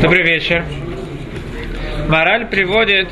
Добрый 0.00 0.22
вечер. 0.22 0.64
Мораль 2.08 2.46
приводит 2.46 3.08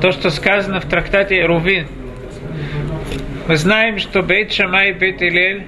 то, 0.00 0.10
что 0.10 0.30
сказано 0.30 0.80
в 0.80 0.86
трактате 0.86 1.44
Рувин. 1.44 1.86
Мы 3.46 3.56
знаем, 3.56 3.98
что 3.98 4.22
Бейт 4.22 4.50
Шамай 4.50 4.90
и 4.90 4.92
Бейт 4.94 5.20
Илель, 5.20 5.66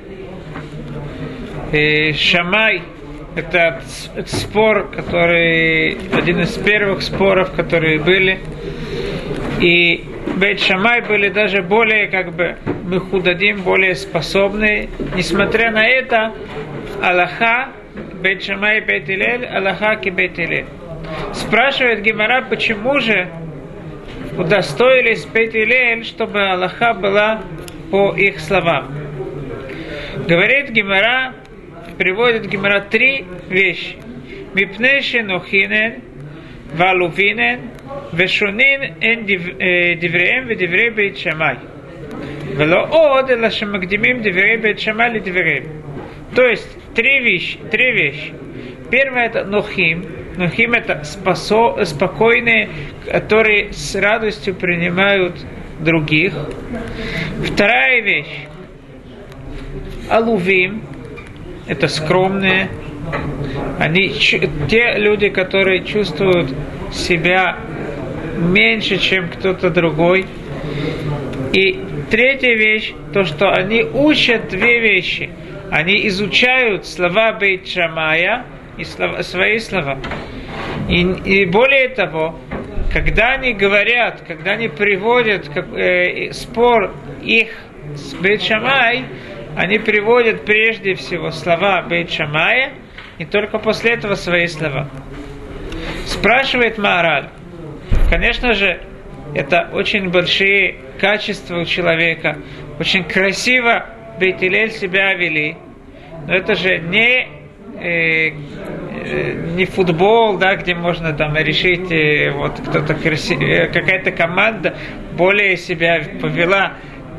и 1.72 2.14
Шамай– 2.14 2.82
это 3.36 3.82
спор, 4.24 4.90
который, 4.90 5.98
один 6.16 6.40
из 6.40 6.52
первых 6.52 7.02
споров, 7.02 7.52
которые 7.52 7.98
были. 7.98 8.38
И 9.60 10.02
Бейт 10.36 10.60
Шамай 10.60 11.02
были 11.02 11.28
даже 11.28 11.60
более, 11.60 12.06
как 12.06 12.32
бы, 12.34 12.56
мы 12.84 13.00
худадим, 13.00 13.60
более 13.60 13.96
способные. 13.96 14.88
Несмотря 15.14 15.70
на 15.70 15.86
это, 15.86 16.32
Аллаха 17.02 17.68
Бетшамай 18.22 18.80
Аллаха 18.80 19.44
Аллахаки 19.44 20.10
Бетилель. 20.10 20.66
Спрашивает 21.32 22.02
Гимара, 22.02 22.42
почему 22.42 22.98
же 23.00 23.28
удостоились 24.36 25.24
Бетилель, 25.24 26.04
чтобы 26.04 26.40
Аллаха 26.42 26.94
была 26.94 27.42
по 27.90 28.14
их 28.14 28.40
словам. 28.40 28.92
Говорит 30.26 30.70
Гимара, 30.70 31.34
приводит 31.96 32.46
Гимара 32.46 32.80
три 32.80 33.24
вещи. 33.48 33.96
Мипнешин 34.54 35.30
ухинен, 35.30 36.02
валувинен, 36.74 37.70
вешунин 38.12 38.94
эн 39.00 39.24
дивреем 39.24 40.48
э, 40.48 40.54
в 40.54 40.58
диврей 40.58 40.90
бейт 40.90 41.18
шамай. 41.18 41.58
Вело 42.56 42.88
од, 42.90 43.30
лашамагдимим 43.30 44.22
диврей 44.22 44.56
бейт 44.56 44.80
шамай 44.80 45.12
ли 45.12 45.20
дивреем. 45.20 45.82
То 46.34 46.46
есть, 46.46 46.77
три 46.98 47.20
вещи. 47.20 47.58
Три 47.70 47.92
вещи. 47.92 48.32
Первое 48.90 49.26
это 49.26 49.44
нохим. 49.44 50.04
Нохим 50.36 50.72
это 50.72 51.04
спасо, 51.04 51.84
спокойные, 51.84 52.70
которые 53.06 53.72
с 53.72 53.94
радостью 53.94 54.56
принимают 54.56 55.36
других. 55.78 56.32
Вторая 57.44 58.02
вещь. 58.02 58.48
Алувим. 60.10 60.82
Это 61.68 61.86
скромные. 61.86 62.68
Они, 63.78 64.08
те 64.68 64.94
люди, 64.96 65.28
которые 65.28 65.84
чувствуют 65.84 66.52
себя 66.92 67.58
меньше, 68.36 68.98
чем 68.98 69.28
кто-то 69.28 69.70
другой. 69.70 70.26
И 71.52 71.78
третья 72.10 72.56
вещь, 72.56 72.92
то, 73.12 73.24
что 73.24 73.52
они 73.52 73.84
учат 73.84 74.48
две 74.48 74.80
вещи– 74.80 75.30
они 75.70 76.06
изучают 76.08 76.86
слова 76.86 77.32
Бейт 77.32 77.66
Шамая 77.66 78.46
и 78.76 78.84
слова, 78.84 79.22
свои 79.22 79.58
слова. 79.58 79.98
И, 80.88 81.00
и 81.02 81.46
более 81.46 81.90
того, 81.90 82.38
когда 82.92 83.32
они 83.32 83.52
говорят, 83.52 84.22
когда 84.26 84.52
они 84.52 84.68
приводят 84.68 85.48
как, 85.48 85.66
э, 85.74 86.32
спор 86.32 86.94
их 87.22 87.54
с 87.94 88.14
Бейт 88.14 88.42
Шамай, 88.42 89.04
они 89.56 89.78
приводят 89.78 90.44
прежде 90.44 90.94
всего 90.94 91.30
слова 91.30 91.82
Бейт 91.82 92.10
Шамая 92.10 92.74
и 93.18 93.24
только 93.24 93.58
после 93.58 93.92
этого 93.92 94.14
свои 94.14 94.46
слова. 94.46 94.88
Спрашивает 96.06 96.78
Маораль. 96.78 97.28
Конечно 98.10 98.54
же, 98.54 98.80
это 99.34 99.68
очень 99.72 100.10
большие 100.10 100.76
качества 100.98 101.60
у 101.60 101.64
человека. 101.64 102.38
Очень 102.78 103.04
красиво 103.04 103.97
Бейтилель 104.18 104.70
себя 104.70 105.14
вели. 105.14 105.56
Но 106.26 106.34
это 106.34 106.54
же 106.54 106.78
не, 106.78 107.28
э, 107.80 108.30
э, 108.30 109.32
не 109.56 109.64
футбол, 109.64 110.36
да, 110.36 110.56
где 110.56 110.74
можно 110.74 111.12
там 111.12 111.36
решить, 111.36 111.90
э, 111.90 112.30
вот 112.32 112.60
кто-то 112.60 112.94
э, 112.94 113.66
какая-то 113.68 114.10
команда 114.12 114.76
более 115.16 115.56
себя 115.56 116.02
повела 116.20 116.74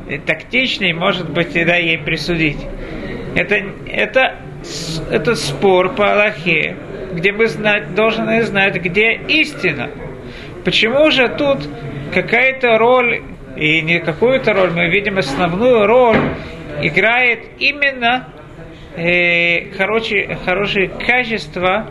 э, 0.08 0.20
тактичней, 0.20 0.94
может 0.94 1.30
быть, 1.32 1.56
и 1.56 1.66
да, 1.66 1.76
ей 1.76 1.98
присудить. 1.98 2.60
Это, 3.36 3.56
это, 3.88 4.36
это 5.12 5.36
спор 5.36 5.96
по 5.96 6.14
Аллахе, 6.14 6.76
где 7.14 7.32
мы 7.32 7.48
знать, 7.48 7.96
должны 7.96 8.44
знать, 8.44 8.76
где 8.76 9.14
истина. 9.14 9.90
Почему 10.66 11.10
же 11.10 11.30
тут 11.30 11.68
какая-то 12.14 12.78
роль, 12.78 13.22
и 13.56 13.82
не 13.82 14.00
какую-то 14.00 14.54
роль, 14.54 14.72
мы 14.72 14.90
видим 14.90 15.18
основную 15.18 15.88
роль 15.88 16.18
играет 16.82 17.40
именно 17.60 18.28
э, 18.96 19.72
хорошие, 19.72 20.36
хорошие 20.36 20.90
качества 20.90 21.90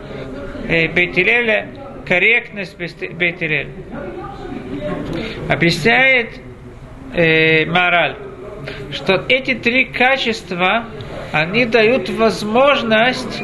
э, 0.67 0.87
Бейтилеля, 0.93 1.69
корректность 2.07 2.77
Бейтилеля. 2.77 3.71
Объясняет 5.49 6.39
э, 7.13 7.65
мораль, 7.65 8.15
что 8.91 9.25
эти 9.29 9.55
три 9.55 9.85
качества, 9.85 10.85
они 11.31 11.65
дают 11.65 12.09
возможность 12.09 13.41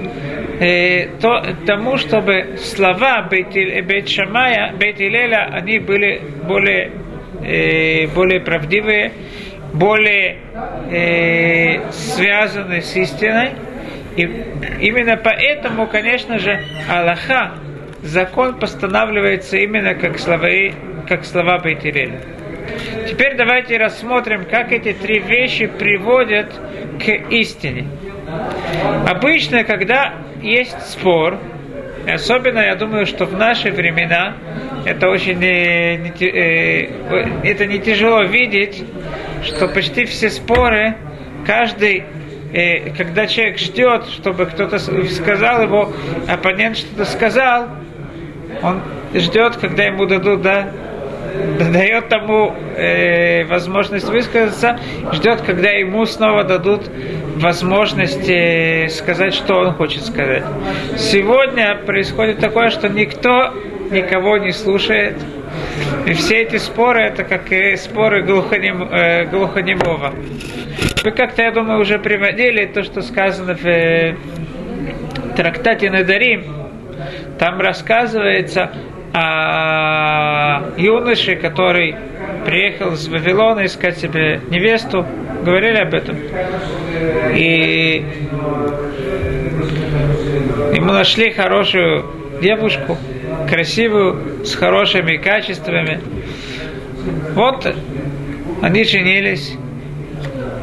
э, 0.59 1.17
то, 1.19 1.41
тому, 1.65 1.97
чтобы 1.97 2.57
слова 2.57 3.27
Бейт 3.29 4.09
Шамая, 4.09 4.73
Бейт 4.79 4.99
Илеля, 4.99 5.49
они 5.51 5.79
были 5.79 6.21
более, 6.47 6.91
э, 7.43 8.07
более 8.13 8.41
правдивые, 8.41 9.11
более 9.77 10.37
э, 10.89 11.91
связаны 11.91 12.81
с 12.81 12.95
истиной. 12.95 13.53
И 14.15 14.21
именно 14.79 15.17
поэтому, 15.17 15.87
конечно 15.87 16.39
же, 16.39 16.59
Аллаха, 16.89 17.55
закон 18.01 18.59
постанавливается 18.59 19.57
именно 19.57 19.95
как 19.95 20.17
слова, 20.19 20.47
как 21.07 21.25
слова 21.25 21.59
Бейтиреля. 21.59 22.19
Теперь 23.07 23.35
давайте 23.35 23.77
рассмотрим, 23.77 24.45
как 24.45 24.71
эти 24.71 24.93
три 24.93 25.19
вещи 25.19 25.67
приводят 25.67 26.53
к 26.99 27.09
истине. 27.31 27.87
Обычно, 29.07 29.63
когда 29.63 30.13
есть 30.41 30.81
спор, 30.87 31.39
особенно, 32.07 32.59
я 32.59 32.75
думаю, 32.75 33.05
что 33.05 33.25
в 33.25 33.33
наши 33.33 33.71
времена 33.71 34.35
это 34.85 35.09
очень 35.09 35.43
э, 35.43 35.97
не, 35.97 36.27
э, 36.27 36.89
это 37.43 37.65
не 37.65 37.79
тяжело 37.79 38.23
видеть, 38.23 38.83
что 39.45 39.67
почти 39.67 40.05
все 40.05 40.29
споры, 40.29 40.95
каждый, 41.45 42.03
э, 42.53 42.91
когда 42.91 43.27
человек 43.27 43.59
ждет, 43.59 44.05
чтобы 44.07 44.45
кто-то 44.45 44.79
сказал 44.79 45.63
его, 45.63 45.93
оппонент 46.27 46.77
что-то 46.77 47.05
сказал, 47.05 47.67
он 48.61 48.81
ждет, 49.13 49.57
когда 49.57 49.83
ему 49.83 50.05
дадут, 50.05 50.41
да, 50.41 50.71
дает 51.59 52.09
тому 52.09 52.53
э, 52.75 53.45
возможность 53.45 54.07
высказаться, 54.07 54.79
ждет, 55.11 55.41
когда 55.41 55.69
ему 55.69 56.05
снова 56.05 56.43
дадут 56.43 56.89
возможность 57.35 58.29
э, 58.29 58.87
сказать, 58.89 59.33
что 59.33 59.55
он 59.55 59.73
хочет 59.73 60.03
сказать. 60.05 60.43
Сегодня 60.97 61.75
происходит 61.85 62.39
такое, 62.39 62.69
что 62.69 62.87
никто 62.89 63.53
никого 63.91 64.37
не 64.37 64.51
слушает. 64.51 65.17
И 66.05 66.13
все 66.13 66.43
эти 66.43 66.57
споры, 66.57 67.01
это 67.01 67.23
как 67.23 67.51
и 67.51 67.75
споры 67.75 68.23
глухонем, 68.23 68.83
э, 68.83 69.25
глухонемого. 69.25 70.13
Вы 71.03 71.11
как-то, 71.11 71.41
я 71.41 71.51
думаю, 71.51 71.81
уже 71.81 71.99
приводили 71.99 72.65
то, 72.65 72.83
что 72.83 73.01
сказано 73.01 73.55
в 73.55 73.65
э, 73.65 74.15
трактате 75.35 75.89
Надарим. 75.89 76.45
Там 77.39 77.59
рассказывается 77.59 78.71
о 79.13 80.71
юноше, 80.77 81.35
который 81.35 81.95
приехал 82.45 82.93
из 82.93 83.07
Вавилона 83.07 83.65
искать 83.65 83.97
себе 83.97 84.41
невесту. 84.49 85.05
Говорили 85.43 85.77
об 85.77 85.93
этом. 85.93 86.17
И 87.35 88.05
ему 90.73 90.91
нашли 90.91 91.31
хорошую 91.31 92.05
девушку, 92.41 92.97
красивую, 93.47 94.45
с 94.45 94.55
хорошими 94.55 95.17
качествами. 95.17 96.01
Вот 97.33 97.75
они 98.61 98.83
женились. 98.83 99.57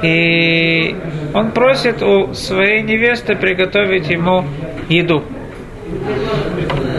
И 0.03 0.97
он 1.35 1.53
просит 1.53 2.03
у 2.03 2.35
своей 2.35 2.83
невесты 2.83 3.37
приготовить 3.37 4.11
ему 4.11 4.45
еду. 4.89 5.23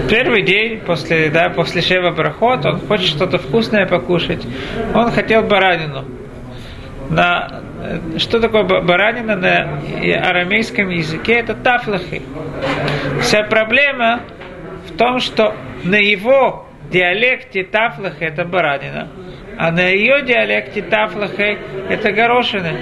Первый 0.09 0.43
день 0.43 0.79
после, 0.79 1.29
да, 1.29 1.49
после 1.49 1.81
Шева 1.81 2.11
Брахот, 2.11 2.65
он 2.65 2.79
хочет 2.79 3.07
что-то 3.07 3.37
вкусное 3.37 3.85
покушать. 3.85 4.45
Он 4.93 5.11
хотел 5.11 5.43
баранину. 5.43 6.05
На, 7.09 7.61
что 8.17 8.39
такое 8.39 8.63
баранина 8.63 9.35
на 9.35 9.79
арамейском 10.29 10.89
языке? 10.89 11.33
Это 11.39 11.53
тафлахи. 11.55 12.21
Вся 13.21 13.43
проблема 13.43 14.21
в 14.93 14.97
том, 14.97 15.19
что 15.19 15.55
на 15.83 15.95
его 15.95 16.67
диалекте 16.91 17.63
тафлахи 17.63 18.23
это 18.23 18.45
баранина, 18.45 19.09
а 19.57 19.71
на 19.71 19.87
ее 19.89 20.23
диалекте 20.23 20.81
тафлахи 20.81 21.57
это 21.89 22.11
горошины. 22.11 22.77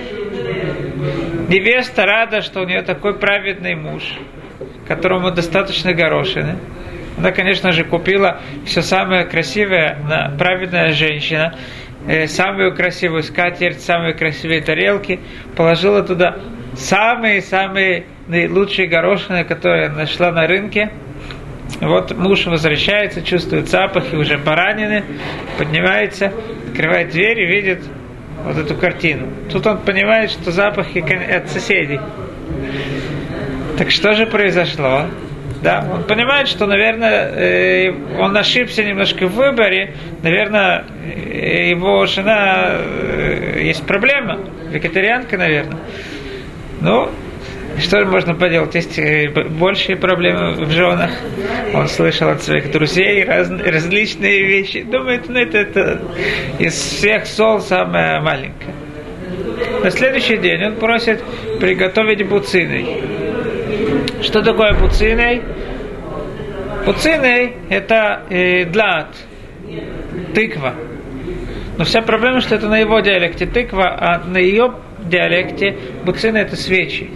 Невеста 1.47 2.05
рада, 2.05 2.41
что 2.41 2.61
у 2.61 2.65
нее 2.65 2.81
такой 2.81 3.17
праведный 3.17 3.75
муж. 3.75 4.03
которому 4.87 5.31
достаточно 5.31 5.93
горошины. 5.93 6.57
Она, 7.17 7.31
конечно 7.31 7.71
же, 7.71 7.85
купила 7.85 8.41
все 8.65 8.81
самое 8.81 9.25
красивое, 9.25 9.97
праведная 10.37 10.91
женщина, 10.91 11.55
э, 12.07 12.27
самую 12.27 12.75
красивую 12.75 13.23
скатерть, 13.23 13.79
самые 13.79 14.13
красивые 14.13 14.61
тарелки, 14.61 15.19
положила 15.55 16.03
туда 16.03 16.39
самые-самые 16.73 18.05
наилучшие 18.27 18.87
горошины, 18.87 19.45
которые 19.45 19.89
нашла 19.89 20.31
на 20.31 20.47
рынке. 20.47 20.91
Вот 21.79 22.15
муж 22.15 22.45
возвращается, 22.45 23.21
чувствует 23.21 23.69
запахи, 23.69 24.15
уже 24.15 24.37
поранены, 24.37 25.03
поднимается, 25.57 26.33
открывает 26.67 27.09
дверь 27.09 27.39
и 27.39 27.45
видит 27.45 27.83
вот 28.43 28.57
эту 28.57 28.75
картину. 28.75 29.27
Тут 29.51 29.65
он 29.67 29.79
понимает, 29.79 30.31
что 30.31 30.51
запахи 30.51 30.99
от 30.99 31.49
соседей. 31.49 31.99
Так 33.77 33.89
что 33.89 34.13
же 34.13 34.25
произошло? 34.27 35.05
Да, 35.61 35.85
он 35.93 36.03
понимает, 36.03 36.47
что, 36.47 36.65
наверное, 36.65 37.31
э, 37.35 37.93
он 38.19 38.35
ошибся 38.35 38.83
немножко 38.83 39.27
в 39.27 39.35
выборе. 39.35 39.93
Наверное, 40.23 40.85
его 41.05 42.07
жена 42.07 42.77
э, 42.79 43.61
есть 43.61 43.85
проблема, 43.85 44.39
вегетарианка, 44.71 45.37
наверное. 45.37 45.77
Ну, 46.81 47.09
что 47.79 48.05
можно 48.05 48.35
поделать? 48.35 48.75
Есть 48.75 48.99
большие 49.51 49.95
проблемы 49.95 50.65
в 50.65 50.71
женах. 50.71 51.11
Он 51.73 51.87
слышал 51.87 52.29
от 52.29 52.41
своих 52.41 52.71
друзей 52.71 53.23
раз, 53.23 53.49
различные 53.49 54.45
вещи. 54.45 54.83
Думает, 54.83 55.29
ну 55.29 55.39
это, 55.39 55.57
это 55.57 56.01
из 56.59 56.73
всех 56.73 57.25
сол 57.25 57.59
самое 57.61 58.19
маленькое. 58.21 58.73
На 59.83 59.89
следующий 59.89 60.37
день 60.37 60.63
он 60.65 60.75
просит 60.75 61.23
приготовить 61.59 62.27
буциной. 62.27 63.03
Что 64.21 64.41
такое 64.41 64.73
буциной? 64.73 65.41
Буциной 66.85 67.53
это 67.69 68.23
э, 68.29 68.65
длат, 68.65 69.15
тыква. 70.33 70.75
Но 71.77 71.85
вся 71.85 72.01
проблема, 72.01 72.41
что 72.41 72.55
это 72.55 72.67
на 72.67 72.79
его 72.79 72.99
диалекте 72.99 73.45
тыква, 73.45 73.95
а 73.97 74.23
на 74.25 74.37
ее 74.37 74.73
диалекте 75.03 75.77
буцина 76.03 76.37
это 76.37 76.55
свечи. 76.55 77.09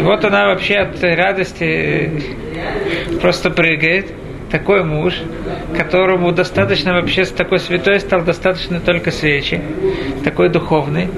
Вот 0.00 0.24
она 0.24 0.48
вообще 0.48 0.76
от 0.76 1.02
радости 1.02 1.64
э, 1.64 3.18
просто 3.20 3.50
прыгает. 3.50 4.12
Такой 4.50 4.84
муж, 4.84 5.14
которому 5.76 6.30
достаточно 6.30 6.94
вообще 6.94 7.24
с 7.24 7.32
такой 7.32 7.58
святой 7.58 7.98
стал 7.98 8.22
достаточно 8.22 8.78
только 8.78 9.10
свечи, 9.10 9.60
такой 10.22 10.50
духовный. 10.50 11.08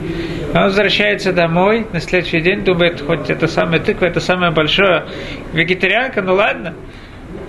Он 0.54 0.62
возвращается 0.62 1.34
домой 1.34 1.86
на 1.92 2.00
следующий 2.00 2.40
день, 2.40 2.64
думает, 2.64 3.02
хоть 3.02 3.28
это 3.28 3.46
самая 3.46 3.80
тыква, 3.80 4.06
это 4.06 4.20
самое 4.20 4.50
большое. 4.50 5.04
Вегетарианка, 5.52 6.22
ну 6.22 6.34
ладно, 6.34 6.74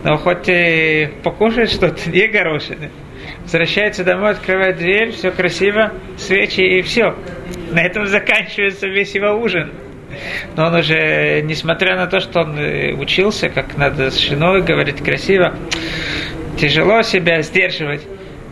но 0.03 0.17
хоть 0.17 0.49
и 0.49 1.09
покушает 1.23 1.69
что-то, 1.71 2.09
не 2.09 2.27
горошины. 2.27 2.91
Возвращается 3.43 4.03
домой, 4.03 4.31
открывает 4.31 4.77
дверь, 4.77 5.11
все 5.11 5.31
красиво, 5.31 5.93
свечи 6.17 6.61
и 6.61 6.81
все. 6.81 7.15
На 7.71 7.81
этом 7.81 8.05
заканчивается 8.05 8.87
весь 8.87 9.15
его 9.15 9.31
ужин. 9.31 9.71
Но 10.55 10.67
он 10.67 10.75
уже, 10.75 11.41
несмотря 11.41 11.95
на 11.95 12.07
то, 12.07 12.19
что 12.19 12.41
он 12.41 12.57
э, 12.57 12.93
учился, 12.93 13.49
как 13.49 13.77
надо 13.77 14.11
с 14.11 14.17
женой 14.17 14.61
говорить 14.61 15.03
красиво, 15.03 15.55
тяжело 16.57 17.01
себя 17.01 17.41
сдерживать. 17.41 18.05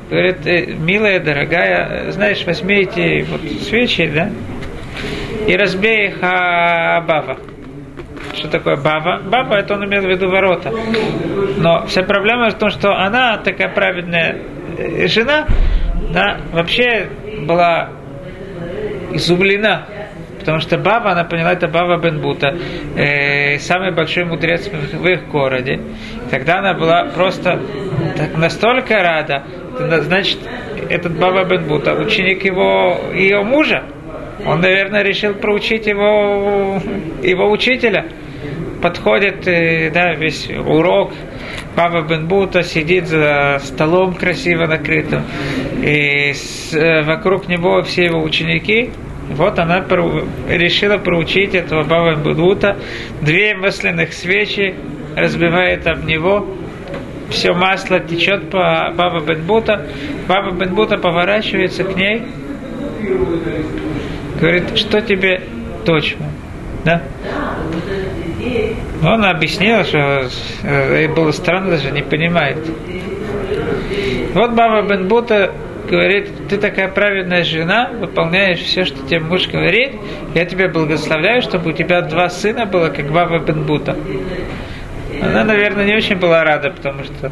Говорит, 0.10 0.46
«Э, 0.46 0.66
милая, 0.66 1.20
дорогая, 1.20 2.12
знаешь, 2.12 2.46
возьми 2.46 2.76
эти 2.76 3.26
вот 3.30 3.42
свечи, 3.64 4.08
да, 4.08 4.30
и 5.48 5.56
разбей 5.56 6.08
их 6.08 6.18
о 6.22 7.02
бава. 7.02 7.38
Что 8.34 8.50
такое 8.50 8.76
баба? 8.76 9.22
Баба, 9.24 9.56
это 9.56 9.74
он 9.74 9.86
имел 9.86 10.04
в 10.04 10.10
виду 10.10 10.30
ворота. 10.30 10.72
Но 11.58 11.86
вся 11.88 12.04
проблема 12.04 12.50
в 12.50 12.58
том, 12.58 12.70
что 12.70 12.94
она 12.94 13.38
такая 13.38 13.70
праведная 13.70 14.38
э, 14.78 15.08
жена, 15.08 15.48
да, 16.14 16.38
вообще 16.52 17.10
была 17.42 17.90
изумлена 19.12 19.88
потому 20.48 20.62
что 20.62 20.78
Баба, 20.78 21.12
она 21.12 21.26
поняла, 21.26 21.52
это 21.52 21.68
Баба 21.68 21.98
Бенбута, 21.98 22.58
э, 22.96 23.60
самый 23.60 23.92
большой 23.92 24.24
мудрец 24.24 24.70
в, 24.70 24.98
в 24.98 25.06
их 25.06 25.28
городе. 25.28 25.82
Тогда 26.32 26.60
она 26.60 26.74
была 26.74 27.04
просто 27.14 27.60
так, 28.16 28.38
настолько 28.38 28.96
рада, 28.96 29.44
значит, 30.04 30.40
этот 30.90 31.20
Баба 31.20 31.44
Бенбута, 31.44 31.96
ученик 31.96 32.46
его, 32.46 32.98
ее 33.14 33.44
мужа, 33.44 33.84
он, 34.46 34.62
наверное, 34.62 35.04
решил 35.04 35.34
проучить 35.34 35.86
его, 35.86 36.82
его 37.22 37.52
учителя. 37.52 38.06
Подходит, 38.82 39.46
э, 39.50 39.92
да, 39.94 40.14
весь 40.14 40.50
урок, 40.50 41.12
Баба 41.76 42.04
Бенбута 42.04 42.64
сидит 42.64 43.08
за 43.08 43.60
столом 43.62 44.14
красиво 44.14 44.66
накрытым, 44.66 45.24
и 45.84 46.32
с, 46.32 46.74
э, 46.74 47.04
вокруг 47.04 47.50
него 47.50 47.82
все 47.84 48.06
его 48.06 48.24
ученики, 48.24 48.92
вот 49.30 49.60
она 49.60 49.86
решила 50.50 50.98
проучить 50.98 51.54
этого 51.54 51.84
Баба 51.84 52.16
Будута. 52.16 52.78
Две 53.22 53.56
масляных 53.56 54.14
свечи 54.14 54.76
разбивает 55.16 55.86
об 55.88 56.06
него. 56.06 56.48
Все 57.30 57.54
масло 57.54 58.00
течет 58.00 58.50
по 58.50 58.94
Баба 58.96 59.20
Бенбута. 59.20 59.86
Баба 60.28 60.52
Бенбута 60.52 60.98
поворачивается 60.98 61.84
к 61.84 61.96
ней. 61.96 62.24
Говорит, 64.40 64.78
что 64.78 65.02
тебе 65.02 65.42
точно? 65.84 66.28
Да? 66.86 67.02
Он 69.04 69.26
объяснил, 69.26 69.84
что 69.84 70.30
э, 70.64 71.08
было 71.14 71.32
странно, 71.32 71.72
даже 71.72 71.92
не 71.92 72.02
понимает. 72.02 72.58
Вот 74.34 74.52
Баба 74.52 74.88
Бенбута 74.88 75.54
говорит, 75.88 76.30
ты 76.50 76.58
такая 76.58 76.88
праведная 76.90 77.44
жена, 77.44 77.90
выполняешь 77.92 78.60
все, 78.60 78.86
что 78.86 79.06
тебе 79.08 79.20
муж 79.20 79.48
говорит, 79.48 79.96
я 80.36 80.46
тебя 80.46 80.68
благословляю, 80.68 81.42
чтобы 81.42 81.72
у 81.72 81.74
тебя 81.74 82.02
два 82.02 82.30
сына 82.30 82.66
было, 82.66 82.90
как 82.90 83.12
Баба 83.12 83.40
Бенбута. 83.40 83.96
Она, 85.22 85.44
наверное, 85.44 85.86
не 85.86 85.96
очень 85.96 86.16
была 86.16 86.44
рада, 86.44 86.70
потому 86.70 87.04
что 87.04 87.32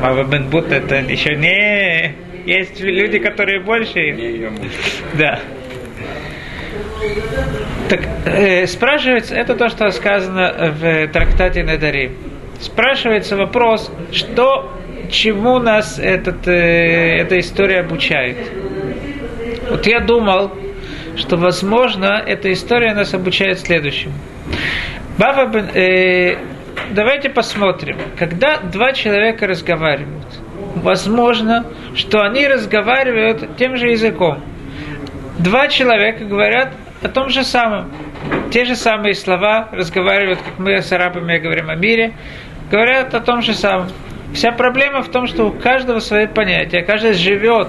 Баба 0.00 0.24
Бенбута 0.24 0.76
это 0.76 0.96
еще 0.96 1.34
не... 1.36 2.14
Есть 2.44 2.80
люди, 2.80 3.18
которые 3.18 3.60
больше... 3.60 4.10
Не 4.10 4.26
ее 4.26 4.50
муж. 4.50 4.70
Да. 5.14 5.40
Так, 7.88 8.00
э, 8.26 8.66
спрашивается, 8.66 9.34
это 9.34 9.54
то, 9.54 9.68
что 9.68 9.90
сказано 9.90 10.74
в 10.78 11.08
трактате 11.08 11.62
Недари. 11.62 12.12
Спрашивается 12.60 13.36
вопрос, 13.36 13.92
что 14.12 14.72
чему 15.14 15.58
нас 15.58 15.98
этот, 15.98 16.46
э, 16.48 17.20
эта 17.20 17.38
история 17.38 17.80
обучает? 17.80 18.36
Вот 19.70 19.86
я 19.86 20.00
думал, 20.00 20.52
что, 21.16 21.36
возможно, 21.36 22.22
эта 22.26 22.52
история 22.52 22.94
нас 22.94 23.14
обучает 23.14 23.60
следующему. 23.60 24.14
Баба 25.16 25.46
Бен, 25.46 25.70
э, 25.72 26.36
давайте 26.90 27.30
посмотрим. 27.30 27.96
Когда 28.18 28.58
два 28.58 28.92
человека 28.92 29.46
разговаривают, 29.46 30.26
возможно, 30.74 31.64
что 31.94 32.20
они 32.20 32.46
разговаривают 32.48 33.56
тем 33.56 33.76
же 33.76 33.90
языком. 33.90 34.42
Два 35.38 35.68
человека 35.68 36.24
говорят 36.24 36.72
о 37.02 37.08
том 37.08 37.30
же 37.30 37.44
самом. 37.44 37.92
Те 38.50 38.64
же 38.64 38.74
самые 38.74 39.14
слова 39.14 39.68
разговаривают, 39.70 40.40
как 40.40 40.58
мы 40.58 40.82
с 40.82 40.90
арабами 40.92 41.38
говорим 41.38 41.70
о 41.70 41.76
мире, 41.76 42.14
говорят 42.70 43.14
о 43.14 43.20
том 43.20 43.42
же 43.42 43.54
самом. 43.54 43.88
Вся 44.34 44.50
проблема 44.50 45.02
в 45.02 45.08
том, 45.08 45.28
что 45.28 45.46
у 45.46 45.52
каждого 45.52 46.00
свои 46.00 46.26
понятия, 46.26 46.82
каждый 46.82 47.12
живет 47.12 47.68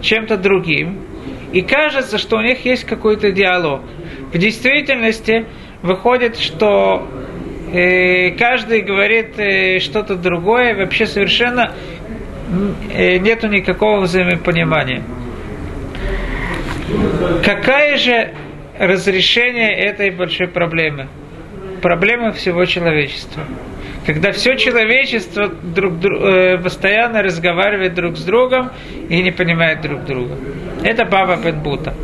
чем-то 0.00 0.36
другим, 0.36 1.00
и 1.52 1.60
кажется, 1.60 2.18
что 2.18 2.36
у 2.36 2.40
них 2.40 2.64
есть 2.64 2.84
какой-то 2.84 3.32
диалог. 3.32 3.80
В 4.32 4.38
действительности 4.38 5.44
выходит, 5.82 6.38
что 6.38 7.08
э, 7.72 8.30
каждый 8.30 8.82
говорит 8.82 9.38
э, 9.38 9.80
что-то 9.80 10.14
другое, 10.14 10.76
вообще 10.76 11.06
совершенно 11.06 11.72
э, 12.92 13.18
нету 13.18 13.48
никакого 13.48 14.02
взаимопонимания. 14.02 15.02
Какая 17.44 17.96
же 17.96 18.34
разрешение 18.78 19.72
этой 19.74 20.10
большой 20.10 20.46
проблемы? 20.46 21.08
Проблема 21.84 22.32
всего 22.32 22.64
человечества 22.64 23.42
когда 24.06 24.32
все 24.32 24.56
человечество 24.56 25.48
друг, 25.48 25.98
друг, 25.98 26.22
э, 26.22 26.58
постоянно 26.58 27.22
разговаривает 27.22 27.94
друг 27.94 28.16
с 28.16 28.24
другом 28.24 28.70
и 29.08 29.22
не 29.22 29.30
понимает 29.30 29.80
друг 29.80 30.04
друга. 30.04 30.36
Это 30.82 31.04
Баба 31.04 31.36
Бенбута. 31.36 31.94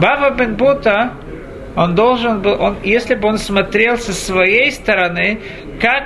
Баба 0.00 0.30
Бенбута, 0.30 1.14
он 1.74 1.94
должен 1.94 2.42
был, 2.42 2.60
он, 2.60 2.76
если 2.84 3.16
бы 3.16 3.28
он 3.28 3.38
смотрел 3.38 3.96
со 3.98 4.12
своей 4.12 4.70
стороны, 4.70 5.40
как 5.80 6.04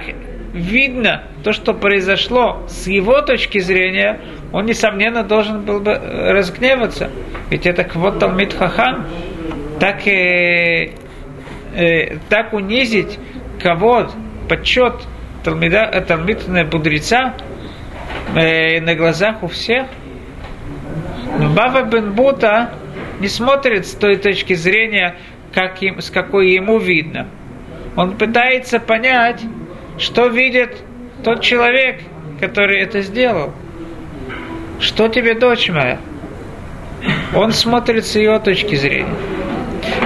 видно 0.55 1.25
то, 1.45 1.53
что 1.53 1.75
произошло 1.75 2.65
с 2.69 2.87
его 2.87 3.21
точки 3.21 3.59
зрения, 3.59 4.21
он, 4.53 4.65
несомненно, 4.65 5.23
должен 5.23 5.63
был 5.63 5.81
бы 5.81 5.91
э, 5.91 6.33
разгневаться. 6.33 7.11
Ведь 7.51 7.67
это 7.67 7.87
вот 7.95 8.19
Талмит 8.19 8.55
Хахан, 8.55 9.07
так, 9.79 10.07
э, 10.07 10.93
э, 11.76 12.18
так 12.28 12.52
унизить 12.52 13.18
кого 13.62 14.09
почет 14.49 14.95
Талмида, 15.45 16.04
Талмидного 16.06 16.64
мудреца 16.64 17.35
э, 18.35 18.80
на 18.80 18.95
глазах 18.95 19.42
у 19.42 19.49
всех. 19.49 19.87
Но 21.38 21.50
Бава 21.50 21.83
Бен 21.83 22.12
Бута 22.12 22.75
не 23.21 23.28
смотрит 23.28 23.87
с 23.87 23.92
той 23.92 24.16
точки 24.16 24.54
зрения, 24.54 25.16
как 25.52 25.83
им, 25.83 26.00
с 26.00 26.11
какой 26.11 26.50
ему 26.50 26.78
видно. 26.78 27.28
Он 27.97 28.16
пытается 28.16 28.78
понять, 28.78 29.42
что 29.99 30.26
видит 30.26 30.83
тот 31.25 31.42
человек, 31.42 32.00
который 32.40 32.80
это 32.80 33.00
сделал. 33.00 33.52
Что 34.80 35.09
тебе, 35.09 35.35
дочь 35.35 35.71
моя? 35.71 35.99
Он 37.35 37.52
смотрит 37.52 38.04
с 38.06 38.16
ее 38.16 38.38
точки 38.38 38.75
зрения. 38.75 39.14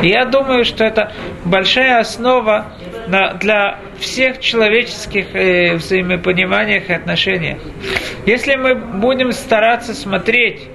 И 0.03 0.09
я 0.09 0.25
думаю, 0.25 0.65
что 0.65 0.85
это 0.85 1.13
большая 1.45 2.01
основа 2.01 2.73
на, 3.07 3.35
для 3.35 3.79
всех 3.99 4.41
человеческих 4.41 5.35
э, 5.35 5.75
взаимопониманиях 5.75 6.89
и 6.89 6.93
отношениях. 6.93 7.59
Если 8.27 8.57
мы 8.57 8.75
будем 8.75 9.33
стараться 9.33 9.95
смотреть 9.95 10.69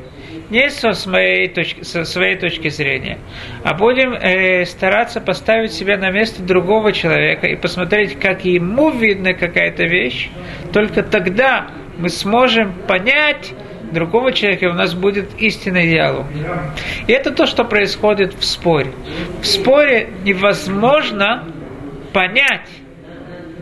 не 0.49 0.69
со 0.69 0.93
своей 0.93 1.47
точки, 1.47 1.83
со 1.83 2.03
своей 2.03 2.35
точки 2.37 2.69
зрения, 2.69 3.17
а 3.63 3.73
будем 3.73 4.13
э, 4.13 4.65
стараться 4.65 5.21
поставить 5.21 5.73
себя 5.73 5.97
на 5.97 6.11
место 6.11 6.43
другого 6.43 6.91
человека 6.91 7.47
и 7.47 7.55
посмотреть, 7.55 8.19
как 8.19 8.45
ему 8.45 8.91
видна 8.91 9.33
какая-то 9.33 9.85
вещь, 9.85 10.29
только 10.71 11.01
тогда 11.01 11.67
мы 11.97 12.09
сможем 12.09 12.73
понять 12.87 13.53
другого 13.91 14.31
человека, 14.31 14.65
и 14.65 14.69
у 14.69 14.73
нас 14.73 14.93
будет 14.93 15.29
истинный 15.39 15.87
диалог. 15.87 16.25
И 17.07 17.11
это 17.11 17.31
то, 17.31 17.45
что 17.45 17.63
происходит 17.63 18.33
в 18.33 18.43
споре. 18.43 18.91
В 19.41 19.45
споре 19.45 20.09
невозможно 20.23 21.45
понять, 22.13 22.69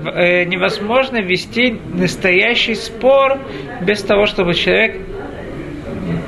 э, 0.05 0.43
невозможно 0.45 1.21
вести 1.21 1.79
настоящий 1.93 2.75
спор 2.75 3.39
без 3.81 4.03
того, 4.03 4.25
чтобы 4.25 4.53
человек 4.53 5.01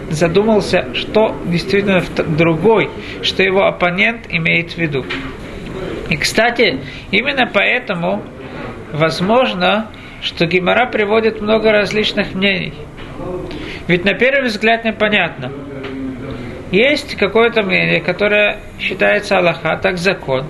задумался, 0.09 0.93
что 0.93 1.35
действительно 1.45 2.01
другой, 2.37 2.89
что 3.21 3.43
его 3.43 3.65
оппонент 3.65 4.27
имеет 4.29 4.71
в 4.71 4.77
виду. 4.77 5.05
И, 6.09 6.17
кстати, 6.17 6.79
именно 7.11 7.49
поэтому 7.51 8.23
возможно, 8.91 9.91
что 10.21 10.45
Гимара 10.45 10.89
приводит 10.89 11.41
много 11.41 11.71
различных 11.71 12.33
мнений. 12.33 12.73
Ведь 13.87 14.05
на 14.05 14.13
первый 14.13 14.47
взгляд 14.47 14.83
непонятно. 14.83 15.51
Есть 16.71 17.15
какое-то 17.15 17.63
мнение, 17.63 18.01
которое 18.01 18.57
считается 18.79 19.37
Аллаха, 19.37 19.77
так 19.81 19.97
закон. 19.97 20.45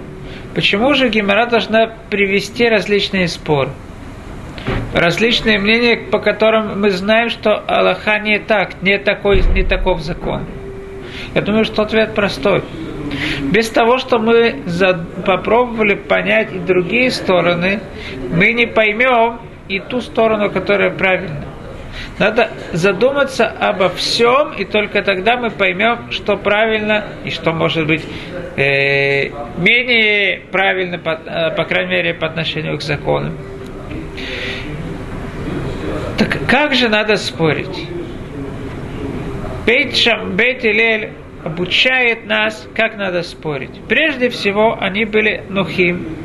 Почему 0.53 0.94
же 0.94 1.10
Гимара 1.10 1.46
должна 1.46 1.91
привести 2.10 2.67
различные 2.67 3.27
споры? 3.27 3.70
различные 4.96 5.60
мнения, 5.60 5.98
по 5.98 6.20
которым 6.20 6.79
мы 6.79 6.89
знаем, 6.89 7.29
что 7.29 7.62
Аллаха 7.67 8.17
не 8.20 8.39
так, 8.39 8.82
не 8.82 8.98
такой, 8.98 9.41
не 9.53 9.63
таков 9.63 10.01
закон. 10.01 10.46
Я 11.34 11.41
думаю, 11.41 11.65
что 11.65 11.84
ответ 11.84 12.15
простой. 12.15 12.63
Без 13.51 13.70
того, 13.70 13.98
что 13.98 14.20
мы 14.20 14.63
попробовали 15.25 15.96
понять 15.96 16.53
и 16.53 16.60
другие 16.60 17.12
стороны, 17.12 17.82
мы 18.32 18.53
не 18.53 18.65
поймем 18.65 19.39
и 19.67 19.79
ту 19.79 20.00
сторону, 20.00 20.50
которая 20.50 20.91
правильна. 20.91 21.46
Надо 22.17 22.50
задуматься 22.72 23.45
обо 23.48 23.89
всем, 23.89 24.53
и 24.53 24.63
только 24.63 25.01
тогда 25.01 25.36
мы 25.36 25.50
поймем, 25.51 26.12
что 26.12 26.38
правильно 26.38 27.05
и 27.25 27.29
что 27.29 27.51
может 27.51 27.88
быть 27.88 28.05
э, 28.55 29.29
менее 29.57 30.41
правильно, 30.51 30.98
по, 30.98 31.10
э, 31.10 31.55
по 31.55 31.65
крайней 31.65 31.91
мере, 31.91 32.13
по 32.13 32.27
отношению 32.27 32.77
к 32.77 32.81
закону. 32.81 33.34
Так 36.17 36.38
как 36.48 36.74
же 36.74 36.88
надо 36.88 37.17
спорить? 37.17 37.88
Бейт, 39.65 39.98
Шам, 39.98 40.38
Илель 40.38 41.10
обучает 41.43 42.25
нас, 42.25 42.67
как 42.74 42.95
надо 42.98 43.24
спорить. 43.24 43.81
Прежде 43.89 44.29
всего, 44.29 44.77
они 44.79 45.03
были 45.03 45.43
нухим. 45.50 46.25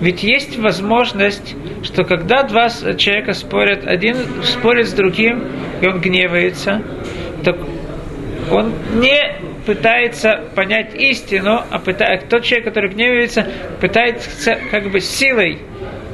Ведь 0.00 0.22
есть 0.22 0.58
возможность, 0.58 1.56
что 1.82 2.04
когда 2.04 2.44
два 2.44 2.68
человека 2.68 3.32
спорят, 3.32 3.86
один 3.86 4.16
спорит 4.44 4.88
с 4.88 4.92
другим, 4.92 5.44
и 5.80 5.86
он 5.86 6.00
гневается, 6.00 6.82
так 7.44 7.56
он 8.50 8.72
не 8.94 9.34
пытается 9.66 10.44
понять 10.54 10.94
истину, 10.94 11.60
а 11.70 11.78
пытается, 11.78 12.26
тот 12.28 12.44
человек, 12.44 12.66
который 12.66 12.90
гневается, 12.90 13.46
пытается 13.80 14.58
как 14.70 14.90
бы 14.90 15.00
силой 15.00 15.58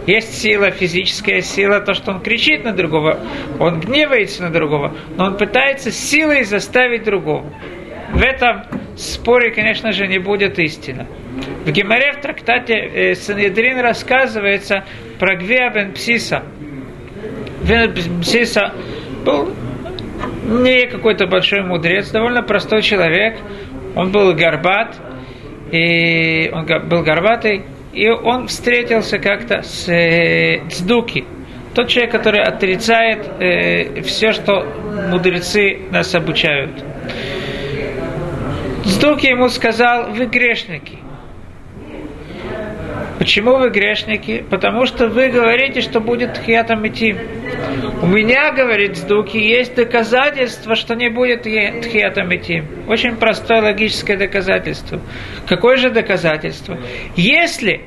есть 0.07 0.41
сила, 0.41 0.71
физическая 0.71 1.41
сила, 1.41 1.81
то, 1.81 1.95
что 1.95 2.11
он 2.11 2.21
кричит 2.21 2.65
на 2.65 2.73
другого, 2.73 3.21
он 3.59 3.81
гневается 3.81 4.43
на 4.43 4.51
другого, 4.51 4.95
но 5.17 5.27
он 5.27 5.37
пытается 5.37 5.91
силой 5.91 6.45
заставить 6.45 7.05
другого. 7.05 7.51
В 8.13 8.23
этом 8.23 8.65
споре, 8.97 9.51
конечно 9.51 9.93
же, 9.93 10.07
не 10.07 10.19
будет 10.19 10.59
истина. 10.59 11.07
В 11.65 11.71
Геморе 11.71 12.13
в 12.13 12.21
трактате 12.21 12.75
э, 12.75 13.15
Санедрин 13.15 13.81
рассказывается 13.81 14.85
про 15.19 15.35
Гвеа 15.35 15.71
бен 15.71 15.93
Псиса. 15.93 16.43
Гвеа 17.63 17.87
бен 17.87 18.21
Псиса 18.21 18.75
был 19.25 19.51
не 20.45 20.87
какой-то 20.87 21.27
большой 21.27 21.63
мудрец, 21.63 22.11
довольно 22.11 22.43
простой 22.43 22.83
человек. 22.83 23.39
Он 23.97 24.13
был 24.13 24.35
горбат, 24.35 24.95
и 25.73 26.51
он 26.53 26.67
был 26.87 27.03
горбатый, 27.03 27.65
и 27.95 28.11
он 28.11 28.49
встретился 28.49 29.19
как-то 29.19 29.63
с 29.63 29.89
э, 29.89 30.61
тот 31.75 31.89
человек, 31.89 32.13
который 32.13 32.43
отрицает 32.43 33.27
э, 33.41 34.03
все, 34.03 34.33
что 34.33 34.67
мудрецы 35.09 35.79
нас 35.91 36.15
обучают. 36.15 36.85
Цдуки 38.85 39.29
ему 39.29 39.49
сказал, 39.49 40.11
вы 40.13 40.27
грешники. 40.27 41.04
Почему 43.19 43.57
вы 43.57 43.71
грешники? 43.71 44.45
Потому 44.51 44.87
что 44.87 45.09
вы 45.09 45.29
говорите, 45.29 45.81
что 45.81 46.01
будет 46.01 46.35
тхиатом 46.35 46.87
идти. 46.87 47.15
У 48.03 48.07
меня, 48.07 48.53
говорит 48.53 48.97
Сдуки, 48.97 49.37
есть 49.37 49.75
доказательство, 49.77 50.75
что 50.75 50.95
не 50.95 51.09
будет 51.09 51.43
тхиатом 51.43 52.35
идти. 52.35 52.65
Очень 52.89 53.17
простое 53.17 53.63
логическое 53.63 54.17
доказательство. 54.17 55.01
Какое 55.47 55.77
же 55.77 55.91
доказательство? 55.91 56.77
Если 57.17 57.83